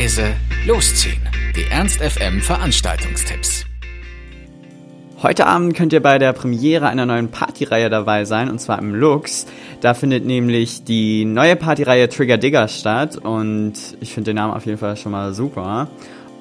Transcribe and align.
leise, 0.00 0.34
losziehen. 0.66 1.20
Die 1.54 1.70
Ernst 1.70 2.00
FM 2.00 2.40
Veranstaltungstipps. 2.40 3.66
Heute 5.22 5.46
Abend 5.46 5.74
könnt 5.74 5.92
ihr 5.92 6.00
bei 6.00 6.18
der 6.18 6.32
Premiere 6.32 6.88
einer 6.88 7.04
neuen 7.04 7.30
Partyreihe 7.30 7.90
dabei 7.90 8.24
sein, 8.24 8.48
und 8.48 8.60
zwar 8.60 8.78
im 8.78 8.94
Lux. 8.94 9.44
Da 9.82 9.92
findet 9.92 10.24
nämlich 10.24 10.84
die 10.84 11.26
neue 11.26 11.54
Partyreihe 11.54 12.08
Trigger 12.08 12.38
Digger 12.38 12.68
statt 12.68 13.18
und 13.18 13.74
ich 14.00 14.14
finde 14.14 14.30
den 14.30 14.36
Namen 14.36 14.54
auf 14.54 14.64
jeden 14.64 14.78
Fall 14.78 14.96
schon 14.96 15.12
mal 15.12 15.34
super. 15.34 15.90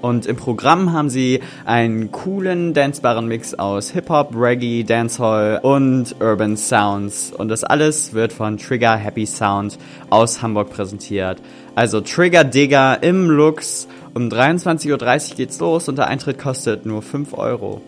Und 0.01 0.25
im 0.25 0.37
Programm 0.37 0.93
haben 0.93 1.09
sie 1.09 1.41
einen 1.65 2.11
coolen, 2.11 2.73
dancebaren 2.73 3.27
Mix 3.27 3.53
aus 3.53 3.91
Hip-Hop, 3.91 4.33
Reggae, 4.33 4.83
Dancehall 4.83 5.59
und 5.61 6.15
Urban 6.21 6.55
Sounds. 6.55 7.33
Und 7.37 7.49
das 7.49 7.63
alles 7.63 8.13
wird 8.13 8.31
von 8.31 8.57
Trigger 8.57 8.95
Happy 8.95 9.25
Sound 9.25 9.77
aus 10.09 10.41
Hamburg 10.41 10.69
präsentiert. 10.69 11.41
Also 11.75 12.01
Trigger 12.01 12.43
Digger 12.43 13.03
im 13.03 13.29
Lux. 13.29 13.87
Um 14.13 14.29
23.30 14.29 15.31
Uhr 15.31 15.35
geht's 15.37 15.59
los 15.59 15.87
und 15.89 15.97
der 15.97 16.07
Eintritt 16.07 16.39
kostet 16.39 16.85
nur 16.85 17.01
5 17.01 17.33
Euro. 17.37 17.81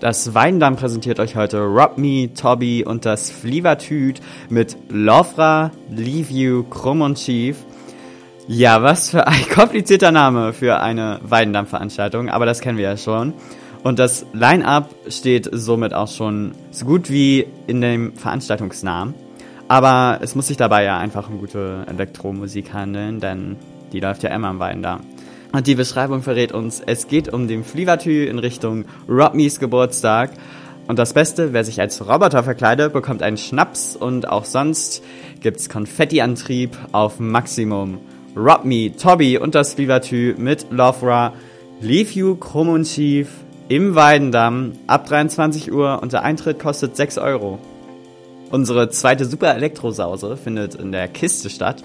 Das 0.00 0.34
Weindamm 0.34 0.76
präsentiert 0.76 1.20
euch 1.20 1.36
heute 1.36 1.60
Rob 1.60 1.96
Me, 1.96 2.30
Toby 2.34 2.84
und 2.84 3.06
das 3.06 3.30
Flievertüt 3.30 4.20
mit 4.50 4.76
Lovra, 4.90 5.70
Leave 5.90 6.32
You, 6.32 6.64
Krumm 6.64 7.00
und 7.00 7.16
Chief. 7.16 7.56
Ja, 8.48 8.80
was 8.80 9.10
für 9.10 9.26
ein 9.26 9.48
komplizierter 9.54 10.12
Name 10.12 10.52
für 10.52 10.78
eine 10.80 11.18
Weidendamm-Veranstaltung, 11.24 12.28
aber 12.28 12.46
das 12.46 12.60
kennen 12.60 12.78
wir 12.78 12.84
ja 12.84 12.96
schon. 12.96 13.34
Und 13.82 13.98
das 13.98 14.24
Line-Up 14.32 14.94
steht 15.08 15.48
somit 15.50 15.92
auch 15.92 16.06
schon 16.06 16.52
so 16.70 16.86
gut 16.86 17.10
wie 17.10 17.46
in 17.66 17.80
dem 17.80 18.14
Veranstaltungsnamen. 18.14 19.14
Aber 19.66 20.20
es 20.22 20.36
muss 20.36 20.46
sich 20.46 20.56
dabei 20.56 20.84
ja 20.84 20.96
einfach 20.96 21.28
um 21.28 21.38
gute 21.38 21.84
Elektromusik 21.88 22.72
handeln, 22.72 23.18
denn 23.18 23.56
die 23.92 23.98
läuft 23.98 24.22
ja 24.22 24.30
immer 24.30 24.48
am 24.48 24.60
Weidendamm. 24.60 25.00
Und 25.52 25.66
die 25.66 25.74
Beschreibung 25.74 26.22
verrät 26.22 26.52
uns, 26.52 26.80
es 26.84 27.08
geht 27.08 27.32
um 27.32 27.48
den 27.48 27.64
Flievertü 27.64 28.26
in 28.26 28.38
Richtung 28.38 28.84
Rodmeys 29.08 29.58
Geburtstag. 29.58 30.30
Und 30.86 31.00
das 31.00 31.14
Beste, 31.14 31.52
wer 31.52 31.64
sich 31.64 31.80
als 31.80 32.06
Roboter 32.08 32.44
verkleidet, 32.44 32.92
bekommt 32.92 33.24
einen 33.24 33.38
Schnaps 33.38 33.96
und 33.96 34.28
auch 34.28 34.44
sonst 34.44 35.02
gibt's 35.40 35.68
Konfettiantrieb 35.68 36.76
auf 36.92 37.18
Maximum. 37.18 37.98
Rob 38.36 38.66
Me, 38.66 38.94
Toby 38.94 39.38
und 39.38 39.54
das 39.54 39.78
Vivatü 39.78 40.34
mit 40.36 40.66
Lovra, 40.70 41.32
Leave 41.80 42.12
You, 42.12 42.36
Krumm 42.36 42.68
und 42.68 42.86
Schief 42.86 43.30
im 43.68 43.94
Weidendamm 43.94 44.72
ab 44.86 45.06
23 45.06 45.72
Uhr. 45.72 46.02
Und 46.02 46.12
der 46.12 46.22
Eintritt 46.22 46.58
kostet 46.58 46.96
6 46.96 47.16
Euro. 47.16 47.58
Unsere 48.50 48.90
zweite 48.90 49.24
Super 49.24 49.54
Elektrosause 49.54 50.36
findet 50.36 50.74
in 50.74 50.92
der 50.92 51.08
Kiste 51.08 51.48
statt. 51.48 51.82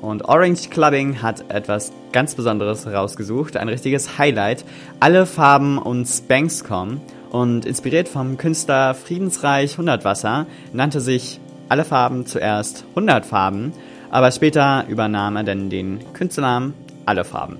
Und 0.00 0.24
Orange 0.24 0.70
Clubbing 0.70 1.20
hat 1.20 1.44
etwas 1.50 1.92
ganz 2.12 2.34
Besonderes 2.34 2.86
rausgesucht, 2.86 3.58
ein 3.58 3.68
richtiges 3.68 4.16
Highlight. 4.16 4.64
Alle 5.00 5.26
Farben 5.26 5.76
und 5.76 6.06
Spanks 6.06 6.64
kommen. 6.64 7.02
Und 7.30 7.66
inspiriert 7.66 8.08
vom 8.08 8.38
Künstler 8.38 8.94
Friedensreich 8.94 9.72
100 9.72 10.04
Wasser 10.06 10.46
nannte 10.72 11.02
sich 11.02 11.40
alle 11.68 11.84
Farben 11.84 12.24
zuerst 12.24 12.86
100 12.94 13.26
Farben 13.26 13.72
aber 14.10 14.30
später 14.30 14.84
übernahm 14.88 15.36
er 15.36 15.44
dann 15.44 15.70
den 15.70 16.00
Künstlernamen 16.12 16.74
Alle 17.06 17.24
Farben. 17.24 17.58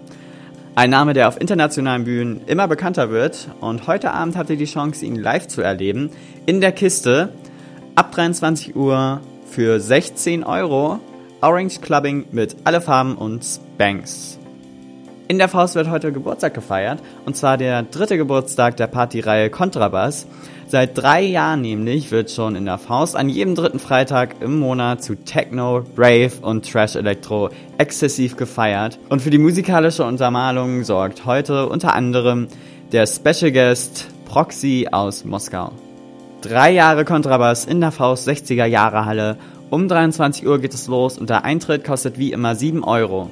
Ein 0.74 0.90
Name, 0.90 1.12
der 1.12 1.28
auf 1.28 1.40
internationalen 1.40 2.04
Bühnen 2.04 2.42
immer 2.46 2.68
bekannter 2.68 3.10
wird 3.10 3.48
und 3.60 3.86
heute 3.86 4.12
Abend 4.12 4.36
habt 4.36 4.50
ihr 4.50 4.56
die 4.56 4.64
Chance, 4.64 5.04
ihn 5.04 5.16
live 5.16 5.48
zu 5.48 5.62
erleben. 5.62 6.10
In 6.46 6.60
der 6.60 6.72
Kiste 6.72 7.30
ab 7.96 8.12
23 8.12 8.76
Uhr 8.76 9.20
für 9.46 9.80
16 9.80 10.44
Euro 10.44 11.00
Orange 11.42 11.80
Clubbing 11.80 12.26
mit 12.32 12.56
Alle 12.64 12.80
Farben 12.80 13.16
und 13.16 13.44
Spanks. 13.44 14.39
In 15.30 15.38
der 15.38 15.48
Faust 15.48 15.76
wird 15.76 15.88
heute 15.88 16.10
Geburtstag 16.10 16.54
gefeiert 16.54 16.98
und 17.24 17.36
zwar 17.36 17.56
der 17.56 17.84
dritte 17.84 18.16
Geburtstag 18.16 18.76
der 18.78 18.88
Partyreihe 18.88 19.48
Kontrabass. 19.48 20.26
Seit 20.66 20.98
drei 20.98 21.22
Jahren 21.22 21.60
nämlich 21.60 22.10
wird 22.10 22.32
schon 22.32 22.56
in 22.56 22.64
der 22.64 22.78
Faust 22.78 23.14
an 23.14 23.28
jedem 23.28 23.54
dritten 23.54 23.78
Freitag 23.78 24.42
im 24.42 24.58
Monat 24.58 25.04
zu 25.04 25.14
Techno, 25.14 25.84
Rave 25.96 26.32
und 26.42 26.68
Trash 26.68 26.96
Electro 26.96 27.50
exzessiv 27.78 28.36
gefeiert. 28.36 28.98
Und 29.08 29.22
für 29.22 29.30
die 29.30 29.38
musikalische 29.38 30.04
Untermalung 30.04 30.82
sorgt 30.82 31.26
heute 31.26 31.68
unter 31.68 31.94
anderem 31.94 32.48
der 32.90 33.06
Special 33.06 33.52
Guest 33.52 34.08
Proxy 34.24 34.88
aus 34.90 35.24
Moskau. 35.24 35.70
Drei 36.40 36.72
Jahre 36.72 37.04
Kontrabass 37.04 37.66
in 37.66 37.80
der 37.80 37.92
Faust 37.92 38.28
60er 38.28 38.64
Jahre 38.64 39.04
Halle. 39.04 39.36
Um 39.70 39.86
23 39.86 40.44
Uhr 40.44 40.58
geht 40.58 40.74
es 40.74 40.88
los 40.88 41.18
und 41.18 41.30
der 41.30 41.44
Eintritt 41.44 41.84
kostet 41.84 42.18
wie 42.18 42.32
immer 42.32 42.56
7 42.56 42.82
Euro. 42.82 43.30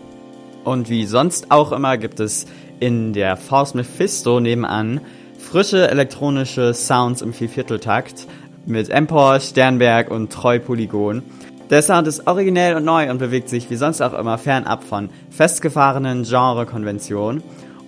Und 0.69 0.91
wie 0.91 1.07
sonst 1.07 1.51
auch 1.51 1.73
immer 1.73 1.97
gibt 1.97 2.21
es 2.21 2.45
in 2.79 3.15
der 3.15 3.39
Faust 3.39 3.75
Mephisto 3.75 4.39
nebenan 4.39 5.01
frische 5.39 5.91
elektronische 5.91 6.75
Sounds 6.75 7.23
im 7.23 7.33
Viervierteltakt 7.33 8.27
mit 8.67 8.91
Empor, 8.91 9.41
Sternberg 9.41 10.11
und 10.11 10.31
Treu 10.31 10.59
Polygon. 10.59 11.23
Der 11.71 11.81
Sound 11.81 12.07
ist 12.07 12.27
originell 12.27 12.77
und 12.77 12.85
neu 12.85 13.11
und 13.11 13.17
bewegt 13.17 13.49
sich 13.49 13.71
wie 13.71 13.77
sonst 13.77 14.03
auch 14.03 14.13
immer 14.13 14.37
fernab 14.37 14.85
von 14.85 15.09
festgefahrenen 15.31 16.25
Genrekonventionen. 16.25 17.43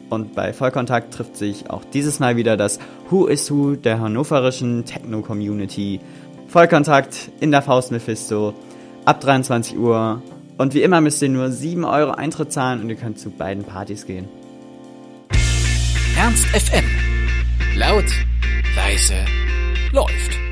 Und 0.08 0.34
bei 0.34 0.54
Vollkontakt 0.54 1.12
trifft 1.12 1.36
sich 1.36 1.69
auch 1.69 1.84
dieses 1.84 2.19
Mal 2.19 2.36
wieder 2.36 2.56
das 2.56 2.78
Who 3.10 3.26
is 3.26 3.50
Who 3.50 3.76
der 3.76 4.00
hannoverischen 4.00 4.86
Techno-Community. 4.86 6.00
Vollkontakt 6.48 7.30
in 7.40 7.50
der 7.50 7.60
Faust 7.60 7.92
Mephisto 7.92 8.54
ab 9.04 9.20
23 9.20 9.76
Uhr. 9.76 10.22
Und 10.60 10.75
wie 10.75 10.82
immer 10.82 11.00
müsst 11.00 11.22
ihr 11.22 11.31
nur 11.31 11.50
7 11.50 11.87
Euro 11.87 12.10
Eintritt 12.10 12.53
zahlen 12.53 12.82
und 12.82 12.91
ihr 12.91 12.97
könnt 12.97 13.19
zu 13.19 13.31
beiden 13.31 13.65
Partys 13.65 14.04
gehen. 14.04 14.28
Ernst 16.19 16.44
FM 16.48 16.84
Laut, 17.76 18.04
leise, 18.76 19.25
läuft. 19.91 20.50